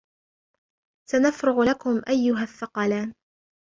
سنفرغ 1.09 1.63
لكم 1.63 2.01
أيه 2.09 2.43
الثقلان 2.43 3.13